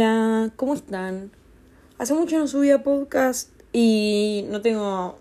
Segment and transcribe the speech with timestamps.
[0.00, 1.30] Hola, ¿cómo están?
[1.98, 5.18] Hace mucho no subía podcast y no tengo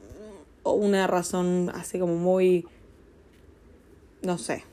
[0.63, 2.65] una razón así como muy,
[4.21, 4.63] no sé,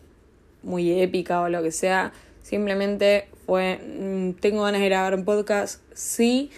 [0.63, 2.13] muy épica o lo que sea.
[2.43, 6.53] Simplemente fue, mm, tengo ganas de grabar un podcast, sí,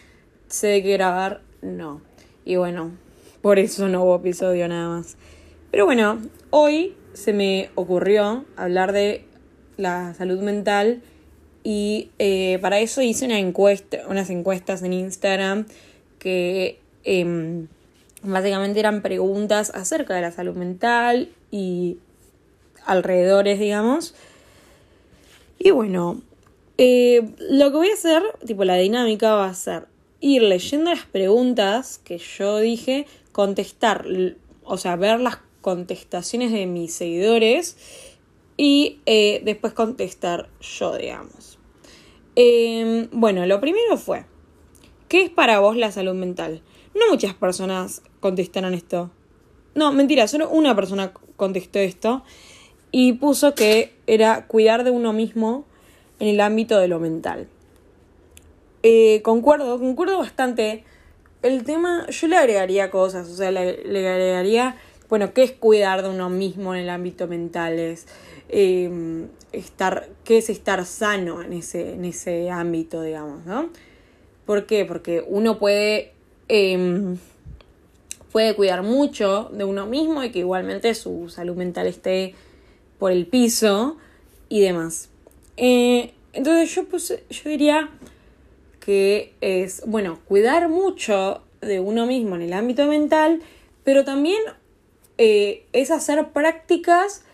[0.49, 2.03] sé de qué grabar, no.
[2.45, 2.91] Y bueno,
[3.41, 5.17] por eso no hubo episodio nada más.
[5.71, 9.25] Pero bueno, hoy se me ocurrió hablar de
[9.79, 11.01] la salud mental
[11.71, 15.67] y eh, para eso hice una encuesta, unas encuestas en Instagram
[16.19, 17.69] que em,
[18.23, 21.99] básicamente eran preguntas acerca de la salud mental y
[22.87, 24.15] alrededores, digamos.
[25.59, 26.23] Y bueno,
[26.79, 29.89] eh, lo que voy a hacer, tipo la dinámica va a ser
[30.21, 34.07] ir leyendo las preguntas que yo dije, contestar,
[34.65, 37.77] o sea, ver las contestaciones de mis seguidores
[38.57, 41.58] y eh, después contestar yo, digamos.
[42.41, 44.25] Em, bueno, lo primero fue,
[45.09, 46.63] ¿qué es para vos la salud mental?
[46.95, 49.11] No muchas personas contestaron esto.
[49.75, 52.23] No, mentira, solo una persona contestó esto
[52.93, 55.65] y puso que era cuidar de uno mismo
[56.21, 57.49] en el ámbito de lo mental.
[58.85, 60.85] Eh, concuerdo, concuerdo bastante.
[61.43, 63.71] El tema, yo le agregaría cosas, o sea, le,
[64.09, 64.77] agregaría,
[65.09, 67.81] bueno, ¿qué es cuidar de uno mismo en el ámbito mental?
[67.81, 68.07] Es
[68.49, 73.71] em, estar, ¿qué es estar sano en ese, en ese ámbito, digamos, ¿no?
[74.47, 74.85] ¿Por qué?
[74.85, 76.13] Porque uno puede
[76.49, 77.19] em,
[78.33, 82.35] puede cuidar mucho de uno mismo y que igualmente su salud mental esté
[82.99, 83.97] por el piso
[84.49, 85.09] y demás.
[85.57, 87.91] Eh, entonces yo, puse, yo diría
[88.81, 93.41] que es, bueno, cuidar mucho de uno mismo en el ámbito mental,
[93.85, 94.41] pero también
[95.17, 97.25] eh, es hacer prácticas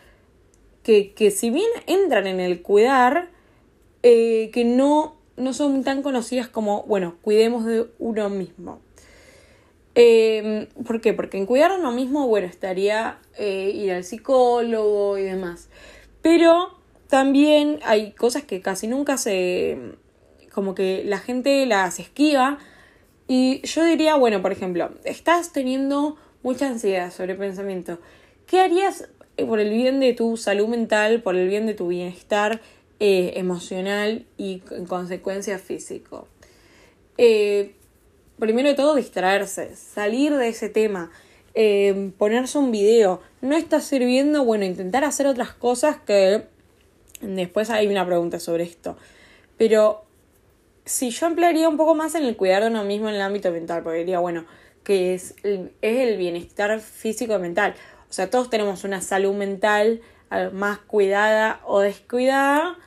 [0.84, 3.30] que, que, si bien entran en el cuidar,
[4.04, 8.80] eh, que no, no son tan conocidas como, bueno, cuidemos de uno mismo.
[9.94, 11.14] Eh, ¿Por qué?
[11.14, 15.68] Porque en cuidar a uno mismo, bueno, estaría eh, ir al psicólogo y demás.
[16.20, 16.78] Pero
[17.08, 19.78] también hay cosas que casi nunca se.
[20.52, 22.58] como que la gente las esquiva.
[23.26, 27.98] Y yo diría, bueno, por ejemplo, estás teniendo mucha ansiedad sobre pensamiento.
[28.46, 32.60] ¿Qué harías por el bien de tu salud mental, por el bien de tu bienestar
[33.00, 36.28] eh, emocional y en consecuencia físico?
[37.18, 37.74] Eh,
[38.38, 41.10] primero de todo, distraerse, salir de ese tema,
[41.54, 43.20] eh, ponerse un video.
[43.40, 46.44] No está sirviendo, bueno, intentar hacer otras cosas que
[47.20, 48.96] después hay una pregunta sobre esto.
[49.56, 50.04] Pero
[50.84, 53.50] si yo emplearía un poco más en el cuidar de uno mismo en el ámbito
[53.50, 54.44] mental, porque diría, bueno,
[54.82, 57.74] que es el, es el bienestar físico y mental.
[58.14, 60.00] O sea, todos tenemos una salud mental
[60.52, 62.78] más cuidada o descuidada.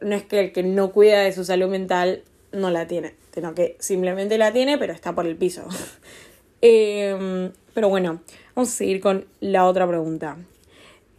[0.00, 3.54] No es que el que no cuida de su salud mental no la tiene, sino
[3.54, 5.62] que simplemente la tiene, pero está por el piso.
[6.60, 8.20] Em, pero bueno,
[8.56, 10.36] vamos a seguir con la otra pregunta.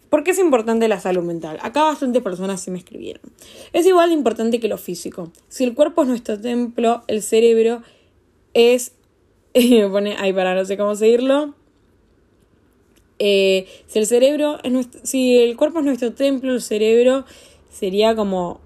[0.09, 1.59] ¿Por qué es importante la salud mental?
[1.61, 3.23] Acá bastantes personas se me escribieron.
[3.71, 5.31] Es igual de importante que lo físico.
[5.47, 7.83] Si el cuerpo es nuestro templo, el cerebro
[8.53, 8.91] es...
[9.91, 11.55] pone ahí para no sé cómo seguirlo.
[13.19, 17.25] Eh, si el cerebro es nuestro, si el cuerpo es nuestro templo, el cerebro
[17.69, 18.59] sería como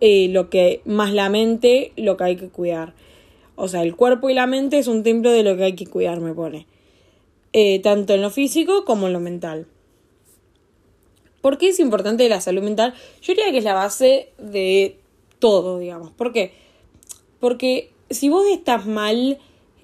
[0.00, 2.94] eh, lo que más la mente, lo que hay que cuidar.
[3.56, 5.86] O sea, el cuerpo y la mente es un templo de lo que hay que
[5.86, 6.66] cuidar, me pone.
[7.52, 9.66] Eh, tanto en lo físico como en lo mental.
[11.40, 12.94] ¿Por qué es importante la salud mental?
[13.22, 14.98] Yo diría que es la base de
[15.38, 16.10] todo, digamos.
[16.10, 16.52] ¿Por qué?
[17.40, 19.38] Porque si vos estás mal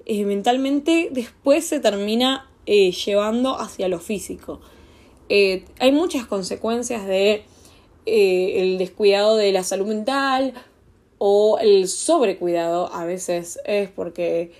[0.07, 4.61] mentalmente, después se termina llevando hacia lo físico.
[5.29, 7.43] hay muchas consecuencias de
[8.05, 10.53] eh, el descuidado de la salud mental
[11.17, 14.51] o el sobrecuidado a veces es porque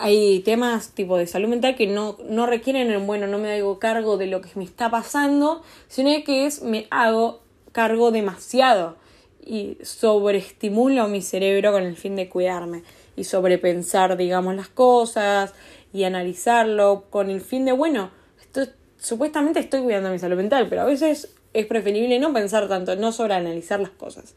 [0.00, 3.78] hay temas tipo de salud mental que no, no requieren el bueno, no me hago
[3.78, 8.96] cargo de lo que me está pasando, sino que es me hago cargo demasiado
[9.44, 12.82] y sobreestimulo mi cerebro con el fin de cuidarme
[13.16, 15.54] y sobrepensar, digamos, las cosas
[15.92, 20.82] y analizarlo con el fin de, bueno, esto, supuestamente estoy cuidando mi salud mental, pero
[20.82, 24.34] a veces es preferible no pensar tanto, no sobreanalizar las cosas.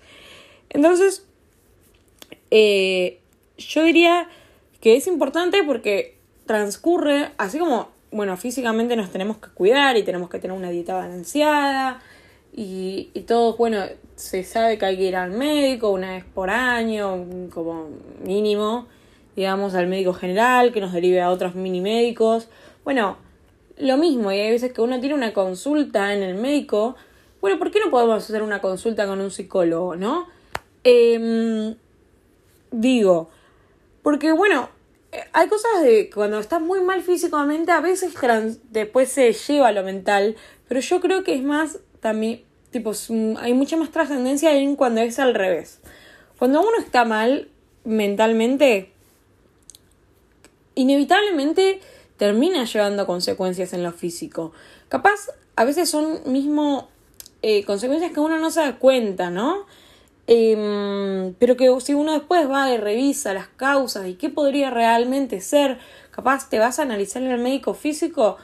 [0.69, 1.25] Entonces,
[2.49, 3.19] eh,
[3.57, 4.27] yo diría
[4.79, 10.29] que es importante porque transcurre, así como, bueno, físicamente nos tenemos que cuidar y tenemos
[10.29, 12.01] que tener una dieta balanceada
[12.53, 13.83] y, y todo, bueno,
[14.15, 17.89] se sabe que hay que ir al médico una vez por año, como
[18.23, 18.87] mínimo,
[19.35, 22.47] digamos, al médico general, que nos derive a otros mini médicos.
[22.83, 23.17] Bueno,
[23.77, 26.95] lo mismo, y hay veces que uno tiene una consulta en el médico.
[27.39, 30.27] Bueno, ¿por qué no podemos hacer una consulta con un psicólogo, no?
[30.83, 31.75] Em,
[32.71, 33.29] digo,
[34.03, 34.69] porque bueno,
[35.33, 38.13] hay cosas de cuando estás muy mal físicamente, a veces
[38.69, 40.35] después se lleva a lo mental,
[40.67, 42.93] pero yo creo que es más también, tipo,
[43.39, 45.79] hay mucha más trascendencia en cuando es al revés.
[46.39, 47.49] Cuando uno está mal
[47.83, 48.90] mentalmente,
[50.75, 51.79] inevitablemente
[52.17, 54.51] termina llevando consecuencias en lo físico.
[54.89, 56.89] Capaz, a veces son mismo
[57.41, 59.65] eh, consecuencias que uno no se da cuenta, ¿no?
[60.27, 65.41] Em, pero que si uno después va y revisa las causas y qué podría realmente
[65.41, 65.79] ser,
[66.11, 68.37] capaz te vas a analizar en el médico físico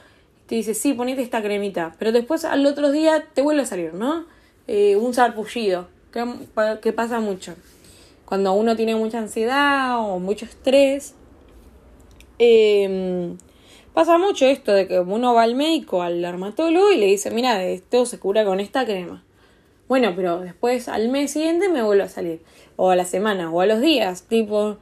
[0.48, 3.92] te dice, sí, ponete esta cremita, pero después al otro día te vuelve a salir,
[3.92, 4.24] ¿no?
[4.66, 7.54] Eh, un sarpullido, que, pasa mucho.
[8.24, 11.14] Cuando uno tiene mucha ansiedad o mucho estrés,
[12.38, 13.36] em,
[13.94, 17.64] pasa mucho esto de que uno va al médico, al dermatólogo y le dice, mira,
[17.64, 19.24] esto se cura con esta crema.
[19.88, 22.42] Bueno, pero después al mes siguiente me vuelvo a salir.
[22.76, 24.76] O a la semana, o a los días, tipo.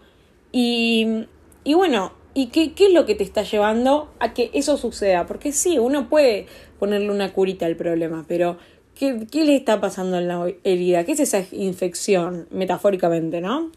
[0.52, 1.26] Y,
[1.64, 5.26] y bueno, ¿y qué, qué es lo que te está llevando a que eso suceda?
[5.26, 6.46] Porque sí, uno puede
[6.78, 8.58] ponerle una curita al problema, pero
[8.94, 11.04] ¿qué, qué le está pasando en la herida?
[11.04, 13.70] ¿Qué es esa infección, metafóricamente, no?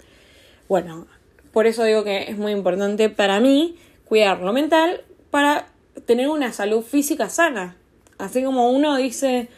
[0.67, 1.07] Bueno,
[1.51, 3.75] por eso digo que es muy importante para mí
[4.05, 5.01] cuidar lo mental
[5.31, 5.67] para
[6.05, 7.75] tener una salud física sana.
[8.17, 9.49] Así como uno dice,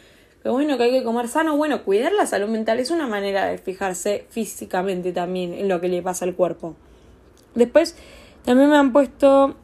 [0.42, 1.56] pero bueno, que hay que comer sano.
[1.56, 5.88] Bueno, cuidar la salud mental es una manera de fijarse físicamente también en lo que
[5.88, 6.76] le pasa al cuerpo.
[7.54, 7.96] Después,
[8.44, 9.56] también me han puesto,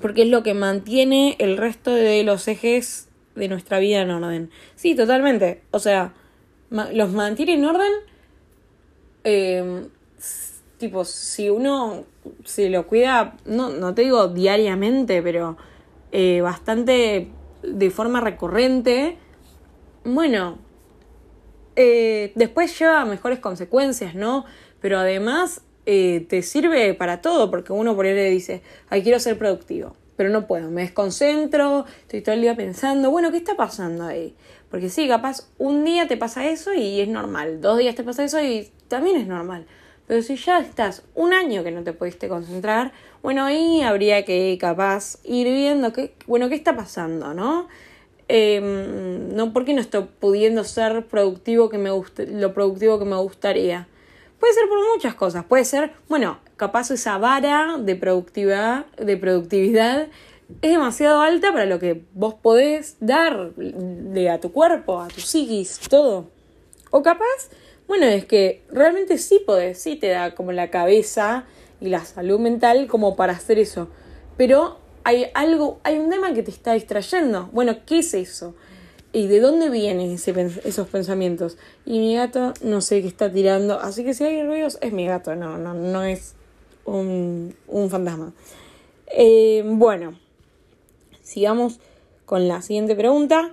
[0.00, 4.50] porque es lo que mantiene el resto de los ejes de nuestra vida en orden.
[4.76, 5.62] Sí, totalmente.
[5.70, 6.12] O sea,
[6.70, 7.92] los mantiene en orden.
[9.24, 9.88] Eh,
[10.78, 12.04] tipo, si uno
[12.44, 15.56] se lo cuida, no, no te digo diariamente, pero
[16.12, 17.28] eh, bastante
[17.62, 19.18] de forma recurrente
[20.04, 20.58] bueno,
[21.76, 24.44] eh, después lleva mejores consecuencias, ¿no?
[24.80, 29.18] Pero además eh, te sirve para todo, porque uno por ahí le dice, ay, quiero
[29.18, 33.54] ser productivo, pero no puedo, me desconcentro, estoy todo el día pensando, bueno, ¿qué está
[33.56, 34.34] pasando ahí?
[34.70, 38.24] Porque sí, capaz un día te pasa eso y es normal, dos días te pasa
[38.24, 39.66] eso y también es normal.
[40.08, 44.56] Pero si ya estás un año que no te pudiste concentrar, bueno, ahí habría que
[44.58, 47.68] capaz ir viendo qué, bueno, qué está pasando, ¿no?
[48.26, 53.16] Em, no porque no estoy pudiendo ser productivo que me guste, lo productivo que me
[53.16, 53.86] gustaría.
[54.40, 55.44] Puede ser por muchas cosas.
[55.44, 60.08] Puede ser, bueno, capaz esa vara de productividad, de productividad
[60.62, 63.52] es demasiado alta para lo que vos podés dar
[64.30, 66.30] a tu cuerpo, a tu psiquis, todo.
[66.90, 67.50] O capaz,
[67.88, 71.46] bueno, es que realmente sí podés, sí te da como la cabeza
[71.80, 73.88] y la salud mental como para hacer eso.
[74.36, 77.48] Pero hay algo, hay un tema que te está distrayendo.
[77.52, 78.54] Bueno, ¿qué es eso?
[79.14, 81.56] ¿Y de dónde vienen esos pensamientos?
[81.86, 83.80] Y mi gato no sé qué está tirando.
[83.80, 86.34] Así que si hay ruidos, es mi gato, no, no, no es
[86.84, 87.54] un,
[87.90, 88.34] fantasma.
[89.06, 90.18] Eh, bueno,
[91.22, 91.80] sigamos
[92.26, 93.50] con la siguiente pregunta.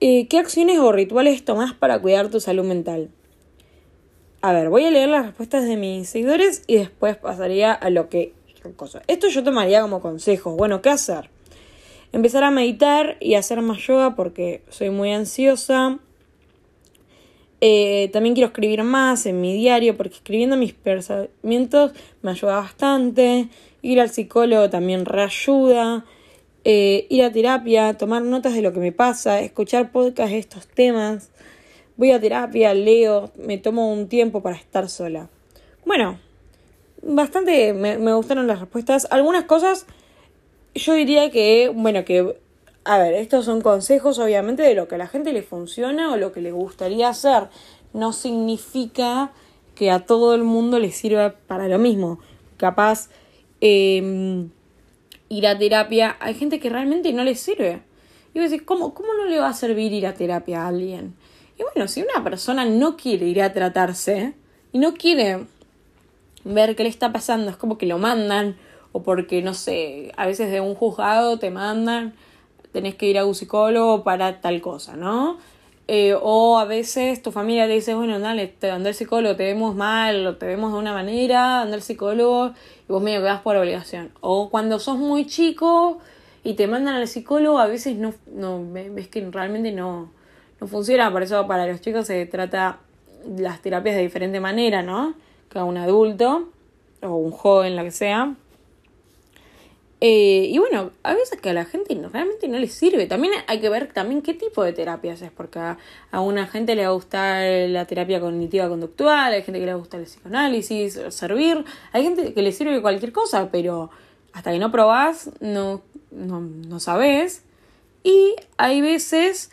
[0.00, 3.10] Eh, ¿Qué acciones o rituales tomás para cuidar tu salud mental?
[4.46, 8.08] A ver, voy a leer las respuestas de mis seguidores y después pasaría a lo
[8.08, 8.32] que
[9.08, 10.52] esto yo tomaría como consejo.
[10.52, 11.30] Bueno, ¿qué hacer?
[12.12, 15.98] Empezar a meditar y hacer más yoga porque soy muy ansiosa.
[17.60, 21.90] Eh, también quiero escribir más en mi diario porque escribiendo mis pensamientos
[22.22, 23.48] me ayuda bastante.
[23.82, 26.04] Ir al psicólogo también reayuda.
[26.62, 30.68] Eh, ir a terapia, tomar notas de lo que me pasa, escuchar podcasts de estos
[30.68, 31.30] temas.
[31.96, 35.30] Voy a terapia, leo, me tomo un tiempo para estar sola.
[35.86, 36.18] Bueno,
[37.02, 39.08] bastante me, gustaron las respuestas.
[39.10, 39.86] Algunas cosas
[40.74, 42.36] yo diría que, bueno, que,
[42.84, 46.16] a ver, estos son consejos obviamente de lo que a la gente le funciona o
[46.18, 47.48] lo que le gustaría hacer.
[47.94, 49.32] No significa
[49.74, 52.18] que a todo el mundo le sirva para lo mismo.
[52.58, 53.08] Capaz
[53.62, 54.50] em,
[55.30, 57.80] ir a terapia, hay gente que realmente no le sirve.
[58.34, 60.68] Y voy a decir, ¿cómo, ¿cómo no le va a servir ir a terapia a
[60.68, 61.14] alguien?
[61.58, 64.34] Y bueno, si una persona no quiere ir a tratarse
[64.72, 65.46] y no quiere
[66.44, 68.56] ver qué le está pasando, es como que lo mandan,
[68.92, 72.14] o porque, no sé, a veces de un juzgado te mandan,
[72.72, 75.38] tenés que ir a un psicólogo para tal cosa, ¿no?
[75.88, 79.44] Eh, o a veces tu familia te dice, bueno, dale, te anda el psicólogo, te
[79.44, 82.52] vemos mal, o te vemos de una manera, anda el psicólogo,
[82.88, 84.10] y vos medio quedás por obligación.
[84.20, 85.98] O cuando sos muy chico
[86.44, 90.10] y te mandan al psicólogo, a veces no, no ves que realmente no,
[90.60, 92.78] no funciona, por eso para los chicos se trata
[93.38, 95.14] las terapias de diferente manera, ¿no?
[95.50, 96.48] que a un adulto
[97.02, 98.34] o un joven, lo que sea.
[100.00, 103.06] Eh, y bueno, a veces que a la gente realmente no le sirve.
[103.06, 105.78] También hay que ver también qué tipo de terapias es, porque a,
[106.10, 109.74] a una gente le va a gustar la terapia cognitiva conductual, hay gente que le
[109.74, 113.90] gusta el psicoanálisis, servir, hay gente que le sirve cualquier cosa, pero
[114.32, 117.42] hasta que no probás, no, no, no sabes.
[118.04, 119.50] Y hay veces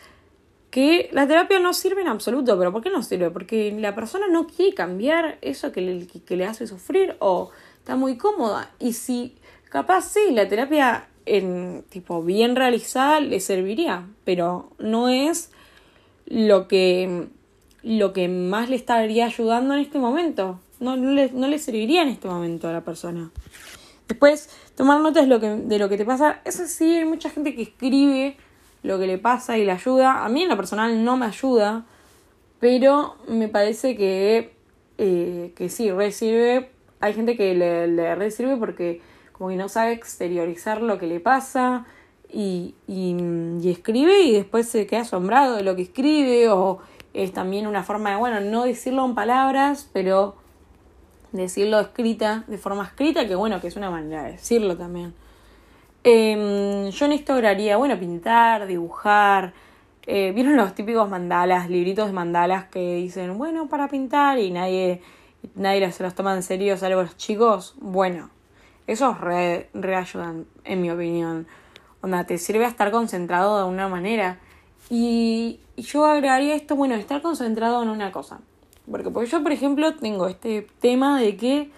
[0.74, 3.30] que la terapia no sirve en absoluto, pero ¿por qué no sirve?
[3.30, 7.94] Porque la persona no quiere cambiar eso que le, que le hace sufrir o está
[7.94, 8.72] muy cómoda.
[8.80, 9.36] Y si
[9.68, 15.52] capaz sí, la terapia en tipo bien realizada le serviría, pero no es
[16.26, 17.28] lo que
[17.84, 20.58] lo que más le estaría ayudando en este momento.
[20.80, 23.30] No, le, no le serviría en este momento a la persona.
[24.08, 26.40] Después, tomar notas de lo que, de lo que te pasa.
[26.44, 28.36] Eso sí, hay mucha gente que escribe
[28.84, 30.24] lo que le pasa y le ayuda.
[30.24, 31.84] A mí en lo personal no me ayuda,
[32.60, 34.54] pero me parece que,
[34.98, 36.70] eh, que sí, recibe.
[37.00, 39.00] Hay gente que le, le porque
[39.32, 41.86] como que no sabe exteriorizar lo que le pasa
[42.30, 43.16] y, y,
[43.60, 46.78] y, escribe y después se queda asombrado de lo que escribe o
[47.14, 50.36] es también una forma de, bueno, no decirlo en palabras, pero
[51.32, 55.14] decirlo escrita, de forma escrita, que bueno, que es una manera de decirlo también.
[56.06, 59.54] Eh, yo en esto haría, bueno, pintar, dibujar.
[60.06, 65.00] Eh, ¿Vieron los típicos mandalas, libritos de mandalas que dicen, bueno, para pintar y nadie,
[65.54, 67.74] nadie se los toma en serio, salvo los chicos?
[67.80, 68.28] Bueno,
[68.86, 71.46] esos re, re ayudan, en mi opinión.
[72.02, 74.38] Onda, te sirve a estar concentrado de una manera.
[74.90, 78.40] Y, y yo agregaría esto, bueno, estar concentrado en una cosa.
[78.90, 81.70] Porque, porque yo, por ejemplo, tengo este tema de que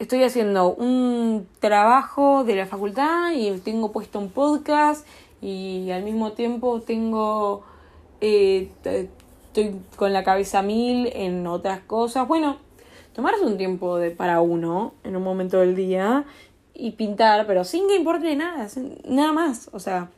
[0.00, 5.06] estoy haciendo un trabajo de la facultad y tengo puesto un podcast
[5.42, 7.62] y al mismo tiempo tengo
[8.22, 12.26] eh, estoy con la cabeza mil en otras cosas.
[12.26, 12.56] Bueno,
[13.14, 16.24] tomarse un tiempo de, para uno en un momento del día
[16.72, 18.68] y pintar, pero sin que importe nada,
[19.06, 19.68] nada más.
[19.74, 20.08] O sea,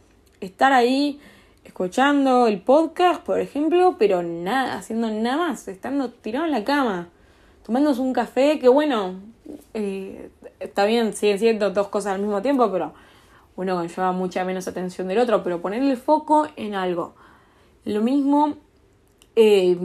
[0.41, 1.19] estar ahí
[1.65, 7.09] escuchando el podcast, por ejemplo, pero nada, haciendo nada más, estando tirado en la cama,
[7.65, 9.21] tomándose un café, que bueno,
[9.75, 12.93] eh, está bien, siguen siendo dos cosas al mismo tiempo, pero
[13.57, 17.15] uno lleva mucha menos atención del otro, pero ponerle el foco en algo.
[17.85, 18.55] Lo mismo,
[19.37, 19.77] eh,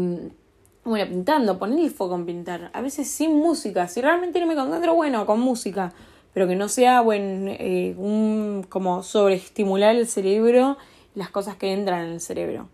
[0.83, 4.55] bueno, pintando, poner el foco en pintar, a veces sin música, si realmente no me
[4.55, 5.93] concentro, bueno, con música
[6.37, 10.77] pero que no sea buen, eh, un, como sobreestimular el cerebro
[11.15, 12.69] las cosas que entran en el cerebro.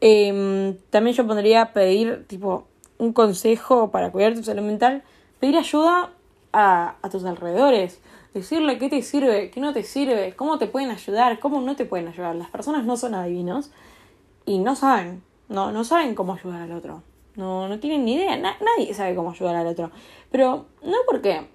[0.00, 2.68] Em, también yo pondría pedir tipo
[3.00, 5.02] un consejo para cuidar tu salud mental,
[5.40, 6.10] pedir ayuda
[6.52, 8.00] a, a tus alrededores,
[8.34, 11.86] decirle qué te sirve, qué no te sirve, cómo te pueden ayudar, cómo no te
[11.86, 12.36] pueden ayudar.
[12.36, 13.72] Las personas no son adivinos
[14.44, 17.02] y no saben, no, no saben cómo ayudar al otro.
[17.36, 19.90] No, no tienen ni idea, nadie sabe cómo ayudar al otro.
[20.30, 21.46] Pero no porque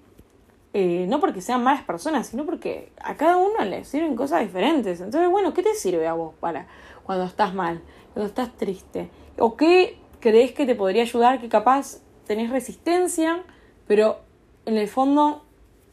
[0.77, 4.99] eh, no porque sean malas personas, sino porque a cada uno le sirven cosas diferentes.
[4.99, 6.67] Entonces, bueno, ¿qué te sirve a vos para
[7.03, 7.81] cuando estás mal,
[8.13, 9.09] cuando estás triste?
[9.37, 13.43] ¿O qué crees que te podría ayudar que capaz tenés resistencia,
[13.85, 14.17] pero
[14.65, 15.45] en el fondo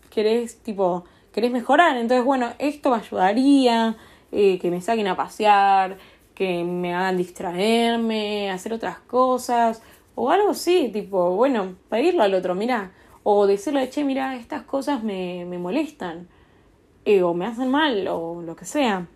[0.09, 1.99] querés, tipo, querés mejorar?
[1.99, 3.99] Entonces, bueno, esto me ayudaría,
[4.31, 5.99] eh, que me saquen a pasear,
[6.35, 9.83] que me hagan distraerme, hacer otras cosas,
[10.15, 12.93] o algo así, tipo, bueno, pedirlo al otro, mira
[13.25, 16.29] o decirle, che, mira, estas cosas me, me molestan.
[17.05, 18.09] Eh, o me hacen mal.
[18.09, 19.07] O lo que sea.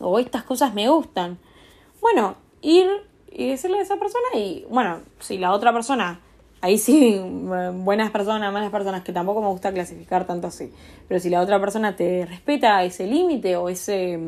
[0.00, 1.38] O estas cosas me gustan.
[2.00, 2.88] Bueno, ir
[3.30, 6.20] y decirle a esa persona y, bueno, si la otra persona,
[6.60, 7.20] ahí sí,
[7.74, 10.72] buenas personas, malas personas, que tampoco me gusta clasificar tanto así,
[11.06, 14.18] pero si la otra persona te respeta ese límite o ese,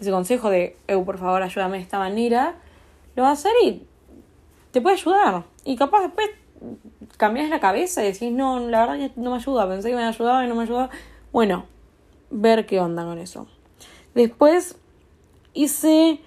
[0.00, 2.56] ese consejo de, eu, por favor, ayúdame de esta manera,
[3.14, 3.86] lo va a hacer y
[4.70, 5.44] te puede ayudar.
[5.64, 6.30] Y capaz después
[7.16, 10.44] cambias la cabeza y decís, no, la verdad no me ayuda, pensé que me ayudaba
[10.44, 10.90] y no me ayudaba.
[11.32, 11.66] Bueno,
[12.30, 13.46] ver qué onda con eso.
[14.14, 14.76] Después
[15.54, 16.20] hice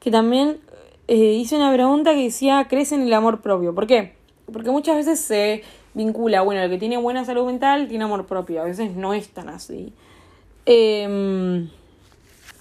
[0.00, 0.60] que también
[1.14, 3.74] eh, hice una pregunta que decía, ¿crees en el amor propio?
[3.74, 4.14] ¿Por qué?
[4.50, 8.62] Porque muchas veces se vincula, bueno, el que tiene buena salud mental tiene amor propio,
[8.62, 9.92] a veces no es tan así.
[10.64, 11.68] Em,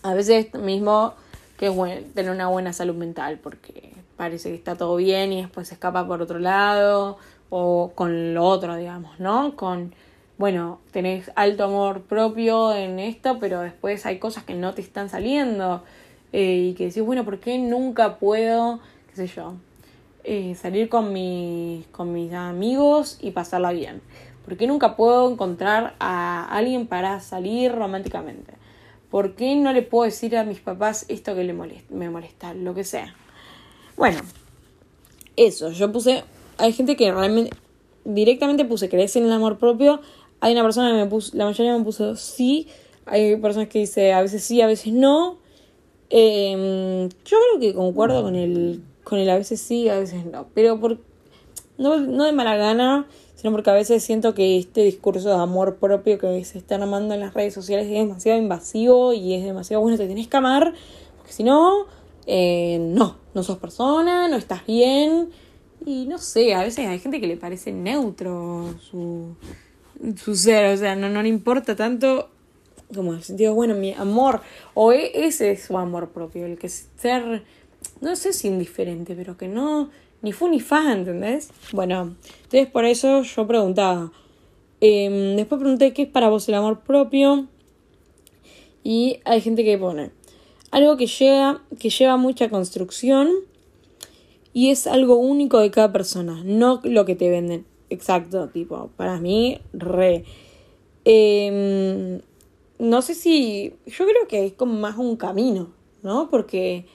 [0.03, 1.13] a veces mismo
[1.57, 5.69] que bueno tener una buena salud mental porque parece que está todo bien y después
[5.69, 9.55] se escapa por otro lado o con lo otro, digamos, ¿no?
[9.55, 9.95] Con,
[10.37, 15.07] bueno, tenés alto amor propio en esto, pero después hay cosas que no te están
[15.07, 15.83] saliendo
[16.33, 19.55] eh, y que decís, bueno, ¿por qué nunca puedo, qué sé yo,
[20.23, 24.01] eh, salir con, mis con mis amigos y pasarla bien?
[24.45, 28.53] ¿Por qué nunca puedo encontrar a alguien para salir románticamente?
[29.09, 32.53] ¿Por qué no le puedo decir a mis papás esto que le molesta, me molesta,
[32.53, 33.13] lo que sea?
[33.97, 34.19] Bueno,
[35.35, 36.23] eso, yo puse,
[36.57, 37.55] hay gente que realmente,
[38.05, 40.01] directamente puse, ¿crees en el amor propio?
[40.39, 42.67] Hay una persona que me puso, la mayoría me puso sí,
[43.05, 45.40] Hay personas que dicen a veces sí, a veces no.
[46.13, 50.47] Em, yo creo que concuerdo con el, con el a veces sí, a veces no.
[50.53, 50.97] Pero por,
[51.77, 55.77] no, no de mala gana, sino porque a veces siento que este discurso de amor
[55.77, 59.81] propio que se está armando en las redes sociales es demasiado invasivo y es demasiado
[59.81, 60.73] bueno, te tenés que amar,
[61.17, 61.85] porque si no,
[62.27, 65.29] eh, no, no sos persona, no estás bien.
[65.85, 69.35] Y no sé, a veces hay gente que le parece neutro su,
[70.17, 72.29] su ser, o sea, no, no le importa tanto
[72.93, 74.41] como el sentido, bueno, mi amor,
[74.73, 77.43] o e, ese es su amor propio, el que ser,
[78.01, 79.89] no sé si indiferente, pero que no,
[80.21, 81.49] ni fu ni fa, ¿entendés?
[81.71, 84.11] Bueno, entonces por eso yo preguntaba.
[84.79, 87.47] Em, después pregunté qué es para vos el amor propio.
[88.83, 90.09] Y hay gente que pone
[90.71, 93.29] algo que llega, que lleva mucha construcción
[94.53, 97.65] y es algo único de cada persona, no lo que te venden.
[97.89, 100.23] Exacto, tipo, para mí, re.
[101.03, 102.21] Em,
[102.81, 103.75] no sé si.
[103.85, 105.69] Yo creo que es como más un camino,
[106.01, 106.31] ¿no?
[106.31, 106.87] Porque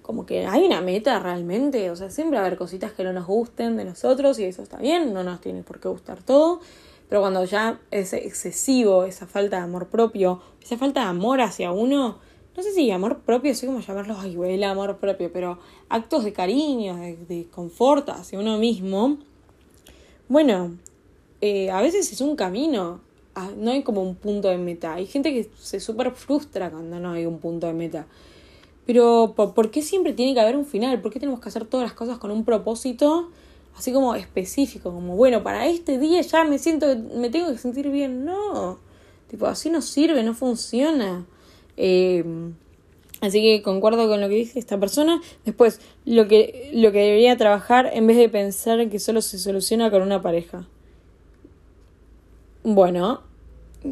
[0.00, 3.12] como que hay una meta realmente, o sea, siempre va a haber cositas que no
[3.12, 6.60] nos gusten de nosotros y eso está bien, no nos tiene por qué gustar todo,
[7.08, 11.70] pero cuando ya es excesivo esa falta de amor propio, esa falta de amor hacia
[11.70, 12.18] uno,
[12.56, 15.58] no sé si amor propio, sé cómo llamarlo, ay, el amor propio, pero
[15.90, 19.18] actos de cariño, de, confort hacia uno mismo,
[20.28, 20.76] bueno,
[21.40, 23.00] eh, a veces es un camino,
[23.40, 26.98] ah, no hay como un punto de meta, hay gente que se súper frustra cuando
[27.00, 28.06] no hay un punto de meta.
[28.86, 31.00] Pero ¿por, qué siempre tiene que haber un final?
[31.00, 33.30] ¿Por qué tenemos que hacer todas las cosas con un propósito
[33.76, 34.92] así como específico?
[34.92, 38.24] Como, bueno, para este día ya me siento, me tengo que sentir bien.
[38.24, 38.78] No,
[39.28, 41.24] tipo, así no sirve, no funciona.
[41.76, 42.24] Eh,
[43.20, 45.20] así que concuerdo con lo que dice esta persona.
[45.44, 49.90] Después, lo que, lo que debería trabajar en vez de pensar que solo se soluciona
[49.92, 50.66] con una pareja.
[52.64, 53.22] Bueno,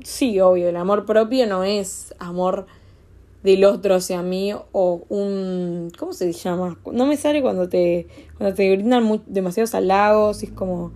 [0.05, 2.67] sí, obvio, el amor propio no es amor
[3.43, 6.79] del otro hacia mí o un ¿cómo se llama?
[6.93, 10.93] No me sale cuando te cuando te brindan demasiados halagos y es como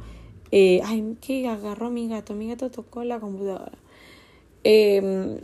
[0.50, 2.34] eh, ay, ¿qué agarró mi gato?
[2.34, 3.78] Mi gato tocó la computadora.
[4.64, 5.38] Em,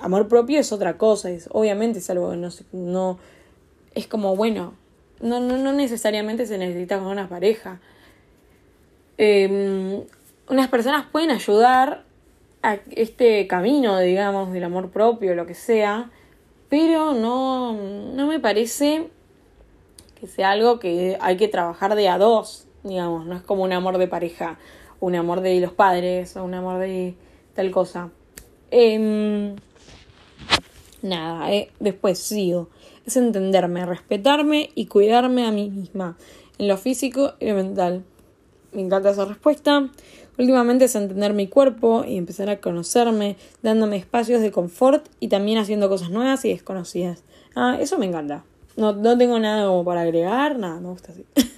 [0.00, 3.18] amor propio es otra cosa, es obviamente es algo que no no
[3.94, 4.74] es como bueno,
[5.20, 7.80] no no no necesariamente se necesita con una pareja.
[9.18, 10.02] Em,
[10.48, 12.07] unas personas pueden ayudar
[12.62, 16.10] este camino, digamos, del amor propio, lo que sea,
[16.68, 19.08] pero no, no me parece
[20.20, 23.72] que sea algo que hay que trabajar de a dos, digamos, no es como un
[23.72, 24.58] amor de pareja,
[25.00, 27.14] un amor de los padres o un amor de
[27.54, 28.10] tal cosa.
[28.70, 29.56] Em,
[31.02, 32.68] nada, eh, después sigo.
[33.06, 36.18] Es entenderme, respetarme y cuidarme a mí misma,
[36.58, 38.04] en lo físico y lo mental.
[38.72, 39.88] Me encanta esa respuesta.
[40.38, 45.58] Últimamente es entender mi cuerpo y empezar a conocerme, dándome espacios de confort y también
[45.58, 47.24] haciendo cosas nuevas y desconocidas.
[47.56, 48.44] Ah, eso me encanta.
[48.76, 51.24] No, no tengo nada como para agregar, nada, me gusta así.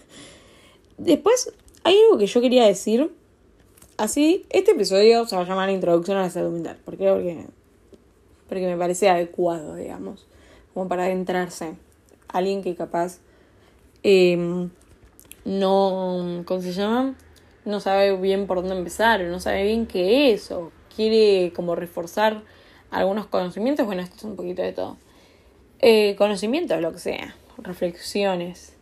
[0.97, 1.53] Después,
[1.85, 3.11] hay algo que yo quería decir.
[3.99, 6.79] Así, este episodio se va a llamar Introducción a la Salud Mental.
[6.83, 7.11] ¿Por qué?
[7.11, 7.45] Porque,
[8.49, 10.27] porque me parece adecuado, digamos,
[10.73, 11.75] como para adentrarse.
[12.29, 13.19] Alguien que capaz
[14.03, 14.71] em,
[15.45, 17.15] no, ¿cómo se llama?
[17.71, 22.43] No sabe bien por dónde empezar, no sabe bien qué es, o quiere como reforzar
[22.91, 24.97] algunos conocimientos, bueno, esto es un poquito de todo.
[25.79, 28.75] Eh, conocimientos, lo que sea, reflexiones.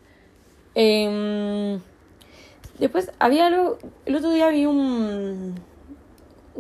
[0.75, 1.81] Em,
[2.79, 5.55] después había algo, el otro día vi un,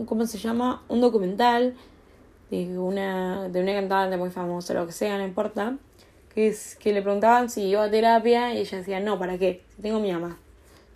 [0.06, 0.82] ¿cómo se llama?
[0.88, 1.74] Un documental
[2.50, 5.76] de una, de una cantante muy famosa, lo que sea, no importa,
[6.34, 9.64] que es que le preguntaban si iba a terapia y ella decía, no, ¿para qué?
[9.80, 10.38] Tengo mi mamá.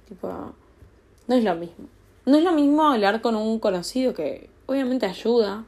[0.08, 0.54] Tipo,
[1.26, 1.86] no es lo mismo.
[2.24, 5.64] No es lo mismo hablar con un conocido que obviamente ayuda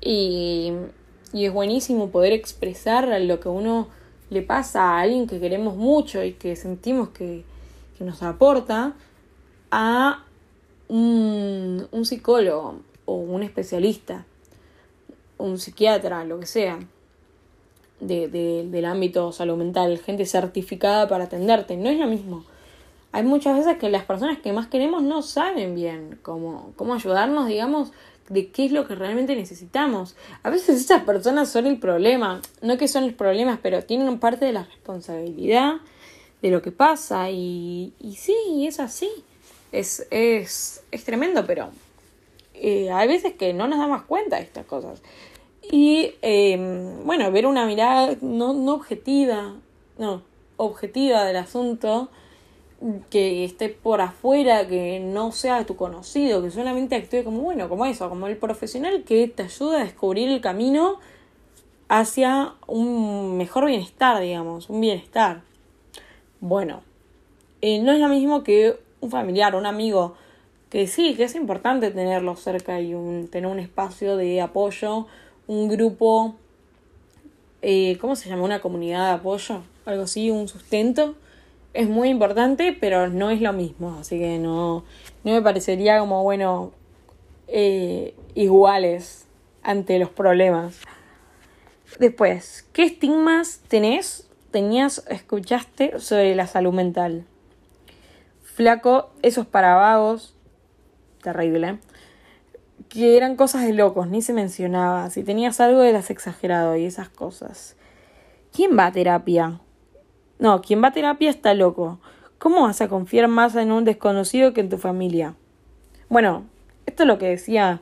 [0.00, 0.72] y,
[1.32, 3.88] y es buenísimo poder expresar lo que uno
[4.30, 7.44] le pasa a alguien que queremos mucho y que sentimos que,
[7.98, 8.94] que nos aporta
[9.70, 10.24] a
[10.88, 14.24] un, un psicólogo o un especialista,
[15.38, 16.78] un psiquiatra, lo que sea,
[18.00, 21.76] de, de, del ámbito salud mental, gente certificada para atenderte.
[21.76, 22.44] No es lo mismo
[23.12, 27.48] hay muchas veces que las personas que más queremos no saben bien cómo, cómo ayudarnos,
[27.48, 27.92] digamos,
[28.28, 30.16] de qué es lo que realmente necesitamos.
[30.42, 34.44] A veces esas personas son el problema, no que son los problemas, pero tienen parte
[34.44, 35.74] de la responsabilidad
[36.40, 39.10] de lo que pasa y, y sí, es así.
[39.72, 41.70] Es, es, es tremendo, pero
[42.54, 45.02] eh, hay veces que no nos damos cuenta de estas cosas.
[45.62, 49.54] Y em, bueno, ver una mirada no, no objetiva,
[49.98, 50.22] no,
[50.56, 52.10] objetiva del asunto
[53.10, 57.84] que esté por afuera, que no sea tu conocido, que solamente actúe como, bueno, como
[57.84, 60.98] eso, como el profesional que te ayuda a descubrir el camino
[61.88, 65.42] hacia un mejor bienestar, digamos, un bienestar.
[66.40, 66.82] Bueno,
[67.60, 70.14] eh, no es lo mismo que un familiar, un amigo,
[70.70, 75.06] que sí, que es importante tenerlo cerca y un, tener un espacio de apoyo,
[75.46, 76.36] un grupo,
[77.60, 78.44] eh, ¿cómo se llama?
[78.44, 81.16] Una comunidad de apoyo, algo así, un sustento.
[81.72, 84.84] Es muy importante, pero no es lo mismo, así que no,
[85.22, 86.72] no me parecería como, bueno,
[87.46, 89.26] eh, iguales
[89.62, 90.80] ante los problemas.
[91.98, 97.24] Después, ¿qué estigmas tenés, tenías, escuchaste sobre la salud mental?
[98.42, 100.34] Flaco, esos para vagos,
[101.22, 101.78] terrible,
[102.88, 105.10] que eran cosas de locos, ni se mencionaba.
[105.10, 107.76] Si tenías algo eras exagerado y esas cosas.
[108.52, 109.60] ¿Quién va a terapia?
[110.40, 112.00] No, quien va a terapia está loco.
[112.38, 115.34] ¿Cómo vas a confiar más en un desconocido que en tu familia?
[116.08, 116.44] Bueno,
[116.86, 117.80] esto es lo que decía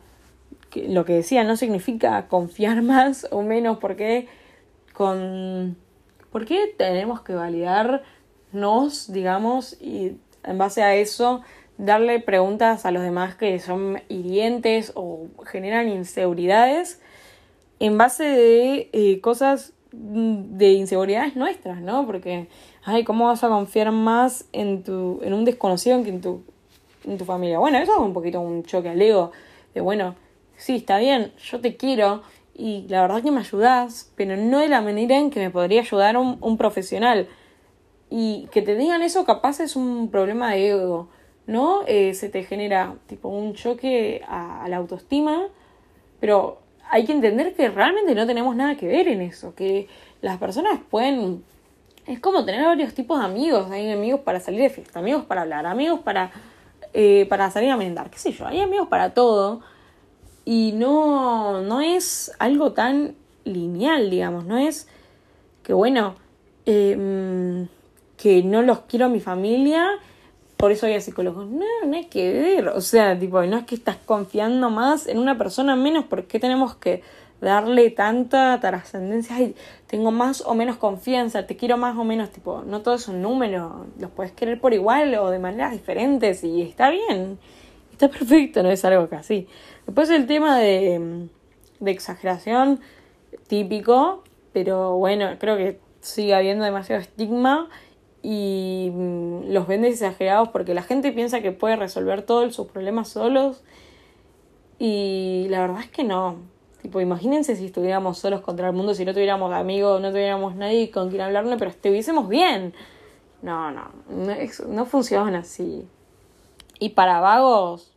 [0.75, 4.29] lo que decía no significa confiar más o menos porque
[4.93, 5.77] con
[6.31, 11.43] ¿por qué tenemos que validarnos, digamos, y en base a eso
[11.79, 17.01] darle preguntas a los demás que son hirientes o generan inseguridades
[17.79, 22.07] en base de eh, cosas de inseguridades nuestras, ¿no?
[22.07, 22.49] Porque,
[22.85, 26.43] ay, ¿cómo vas a confiar más en tu en un desconocido que en tu
[27.05, 27.59] en tu familia?
[27.59, 29.33] Bueno, eso es un poquito un choque al ego
[29.75, 30.15] de bueno,
[30.57, 32.23] sí, está bien, yo te quiero
[32.55, 35.81] y la verdad que me ayudas, pero no de la manera en que me podría
[35.83, 37.29] ayudar un, un profesional.
[38.11, 41.09] Y que te digan eso capaz es un problema de ego,
[41.47, 41.83] ¿no?
[41.87, 45.49] Eh, se te genera tipo un choque a, a la autoestima,
[46.19, 46.59] pero
[46.91, 49.89] hay que entender que realmente no tenemos nada que ver en eso, que
[50.21, 51.45] las personas pueden...
[52.07, 55.43] Es como tener varios tipos de amigos, hay amigos para salir de fiesta, amigos para
[55.43, 56.31] hablar, amigos para,
[56.95, 59.61] eh, para salir a merendar, qué sé yo, hay amigos para todo
[60.47, 64.89] y no, no es algo tan lineal, digamos, no es
[65.63, 66.15] que bueno,
[66.65, 67.69] em,
[68.17, 69.87] que no los quiero a mi familia,
[70.59, 71.47] por eso hay a psicólogos.
[71.47, 75.19] No, no hay que ver, o sea, tipo, no es que estás confiando más en
[75.19, 77.03] una persona menos, porque tenemos que
[77.41, 79.37] darle tanta trascendencia?
[79.87, 83.23] Tengo más o menos confianza, te quiero más o menos, tipo, no todo es un
[83.23, 87.39] número, los puedes querer por igual o de maneras diferentes y está bien,
[87.93, 89.47] está perfecto, no es algo así.
[89.87, 91.29] Después el tema de,
[91.79, 92.81] de exageración
[93.47, 97.69] típico, pero bueno, creo que sigue habiendo demasiado estigma
[98.23, 103.09] y mm, los ven exagerados porque la gente piensa que puede resolver todos sus problemas
[103.09, 103.63] solos
[104.79, 106.37] y la verdad es que no.
[106.83, 110.91] Tipo, imagínense si estuviéramos solos contra el mundo, si no tuviéramos amigos, no tuviéramos nadie
[110.91, 112.73] con quien hablarle, pero estuviésemos bien.
[113.43, 114.35] No, no, no,
[114.69, 115.87] no funciona así.
[116.79, 117.93] Y para vagos,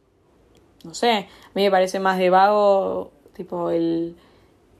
[0.83, 4.15] no sé, a mí me parece más de vago, tipo, el,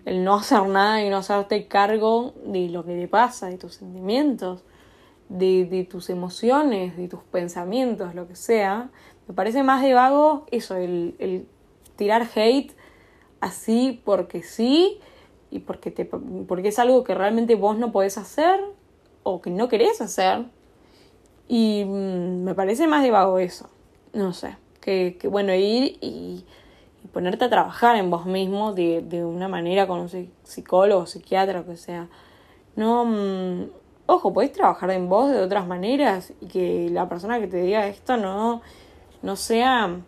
[0.05, 3.75] el no hacer nada y no hacerte cargo de lo que te pasa, de tus
[3.75, 4.63] sentimientos,
[5.37, 8.89] de, de tus emociones, de tus pensamientos, lo que sea.
[9.27, 11.47] Me parece más de vago eso, el, el
[11.95, 12.73] tirar hate
[13.39, 14.99] así porque sí
[15.49, 18.59] y porque, te, porque es algo que realmente vos no podés hacer
[19.23, 20.45] o que no querés hacer.
[21.47, 23.69] Y mm, me parece más de vago eso.
[24.13, 26.43] No sé que, que bueno, ir y,
[27.13, 30.09] ponerte a trabajar en vos mismo de, de una manera con un
[30.43, 32.07] psicólogo, psiquiatra, o que sea.
[32.75, 33.69] No, mm,
[34.11, 37.87] ojo, podés trabajar en vos de otras maneras y que la persona que te diga
[37.87, 38.61] esto no,
[39.21, 39.99] no sea,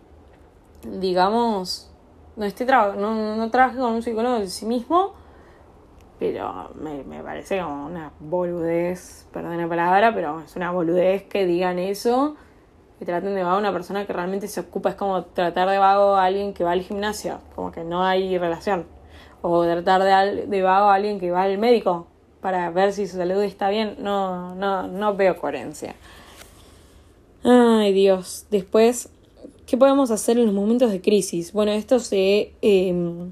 [0.84, 1.92] digamos,
[2.36, 5.14] no esté no, no trabaje con un psicólogo de sí mismo,
[6.20, 11.46] pero me, me parece como una boludez, perdón la palabra, pero es una boludez que
[11.46, 12.36] digan eso
[13.00, 14.90] que traten de vago a una persona que realmente se ocupa.
[14.90, 18.38] Es como tratar de vago a alguien que va al gimnasio, como que no hay
[18.38, 18.86] relación.
[19.42, 22.08] O tratar de, de vago a alguien que va al médico
[22.44, 23.96] para ver si su salud está bien.
[24.00, 25.96] No, no, no veo coherencia.
[27.44, 28.46] Ay, Dios.
[28.52, 29.10] Después,
[29.66, 31.54] ¿qué podemos hacer en los momentos de crisis?
[31.54, 33.32] Bueno, esto se, em,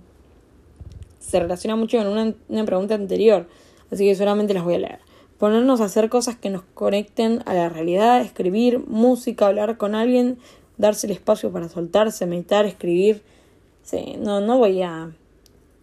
[1.20, 3.48] se relaciona mucho con una, una pregunta anterior,
[3.92, 5.00] así que solamente las voy a leer
[5.38, 10.38] ponernos a hacer cosas que nos conecten a la realidad, escribir, música, hablar con alguien,
[10.78, 13.24] darse el espacio para soltarse, meditar, escribir.
[13.82, 15.12] Sí, no, no voy a.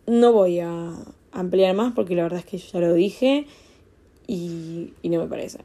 [0.06, 0.94] No voy a
[1.32, 3.46] ampliar más porque la verdad es que yo ya lo dije
[4.26, 5.58] y, no me parece.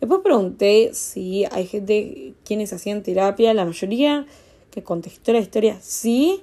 [0.00, 4.26] Después pregunté si hay gente quienes hacían terapia, la mayoría
[4.70, 6.42] que contestó la historia sí.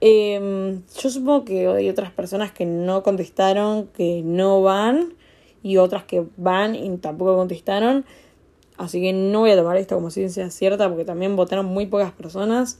[0.00, 5.14] Em, yo supongo que hay otras personas que no contestaron, que no van
[5.62, 8.04] y otras que van y tampoco contestaron.
[8.76, 12.12] Así que no voy a tomar esto como ciencia cierta porque también votaron muy pocas
[12.12, 12.78] personas.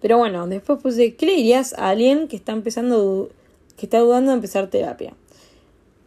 [0.00, 3.28] Pero bueno, después puse, ¿qué le dirías a alguien que está empezando,
[3.76, 5.14] que está dudando de empezar terapia?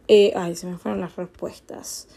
[0.08, 2.08] Eh, ay, se me fueron las respuestas.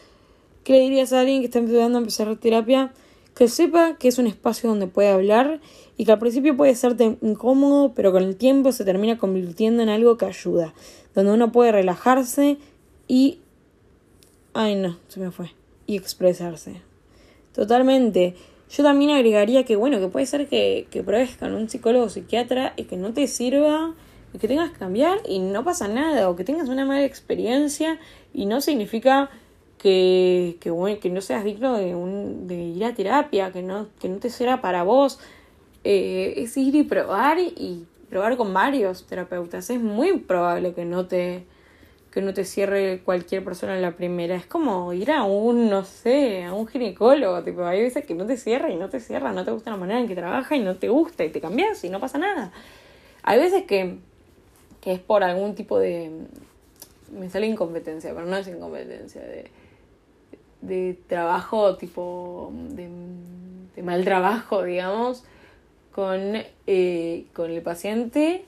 [0.63, 2.91] ¿Qué le dirías a alguien que está dudando de empezar terapia?
[3.35, 5.59] Que sepa que es un espacio donde puede hablar
[5.97, 9.89] y que al principio puede ser incómodo, pero con el tiempo se termina convirtiendo en
[9.89, 10.73] algo que ayuda,
[11.13, 12.57] donde uno puede relajarse
[13.07, 13.39] y...
[14.53, 15.51] Ay, no, se me fue.
[15.85, 16.81] Y expresarse.
[17.53, 18.35] Totalmente.
[18.71, 22.09] Yo también agregaría que, bueno, que puede ser que, que pruebes con un psicólogo o
[22.09, 23.93] psiquiatra y que no te sirva
[24.39, 27.99] que tengas que cambiar y no pasa nada, o que tengas una mala experiencia
[28.33, 29.29] y no significa
[29.77, 34.61] que, que, no seas digno de, ir a terapia, que no, que no te sea
[34.61, 35.19] para vos.
[35.83, 39.69] Eh, es ir y probar y probar con varios terapeutas.
[39.69, 41.45] Es muy probable que no te
[42.13, 44.35] que no te cierre cualquier persona en la primera.
[44.35, 47.41] Es como ir a un, no sé, a un ginecólogo.
[47.65, 49.99] Hay veces que no te cierra y no te cierra, no te gusta la manera
[49.99, 52.51] en que trabaja y no te gusta y te cambias y no pasa nada.
[53.23, 53.97] Hay veces que,
[54.83, 56.11] que es por algún tipo de...
[57.11, 59.49] Me sale incompetencia, pero no es incompetencia, de,
[60.61, 62.89] de trabajo, tipo, de,
[63.75, 65.23] de mal trabajo, digamos,
[65.93, 68.43] con, eh, con el paciente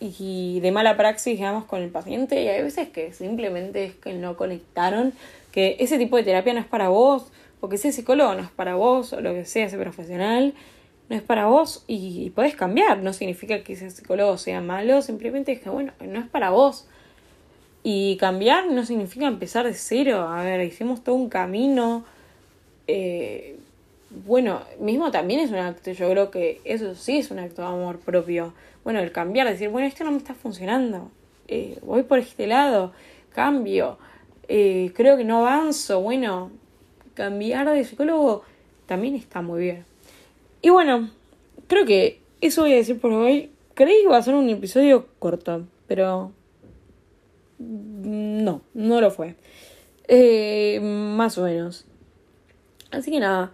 [0.00, 2.42] y de mala praxis, digamos, con el paciente.
[2.42, 5.12] Y hay veces que simplemente es que no conectaron,
[5.52, 7.30] que ese tipo de terapia no es para vos,
[7.60, 10.54] o que ese psicólogo no es para vos, o lo que sea, ese profesional
[11.10, 13.02] no es para vos y, y podés cambiar.
[13.02, 16.86] No significa que ese psicólogo sea malo, simplemente es que, bueno, no es para vos.
[17.82, 20.26] Y cambiar no significa empezar de cero.
[20.28, 22.04] A ver, hicimos todo un camino.
[22.86, 23.56] Eh,
[24.10, 27.68] bueno, mismo también es un acto, yo creo que eso sí es un acto de
[27.68, 28.52] amor propio.
[28.82, 31.10] Bueno, el cambiar, decir, bueno, esto no me está funcionando,
[31.46, 32.92] eh, voy por este lado,
[33.32, 33.98] cambio,
[34.48, 36.50] eh, creo que no avanzo, bueno,
[37.14, 38.42] cambiar de psicólogo
[38.86, 39.89] también está muy bien.
[40.62, 41.10] Y bueno,
[41.66, 43.50] creo que eso voy a decir por hoy.
[43.74, 46.32] Creí que iba a ser un episodio corto, pero
[47.58, 49.36] no, no lo fue.
[50.08, 51.86] Eh, más o menos.
[52.90, 53.52] Así que nada.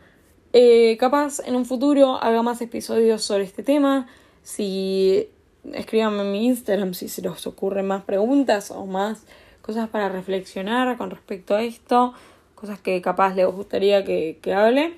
[0.52, 4.06] Eh, capaz en un futuro haga más episodios sobre este tema.
[4.42, 5.28] Si
[5.72, 9.24] escríbanme en mi Instagram si se les ocurren más preguntas o más
[9.62, 12.14] cosas para reflexionar con respecto a esto.
[12.54, 14.94] Cosas que capaz les gustaría que, que hable.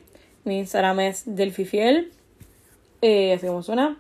[0.49, 2.11] Mi Instagram es Delfifiel.
[3.03, 3.99] Eh, así como suena.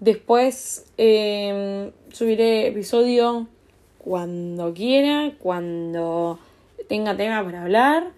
[0.00, 3.46] Después eh, subiré episodio
[3.98, 6.40] cuando quiera, cuando
[6.88, 8.10] tenga tema para hablar.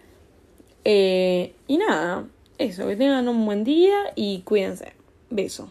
[0.87, 4.95] Eh, y nada, eso, que tengan un buen día y cuídense.
[5.29, 5.71] Beso.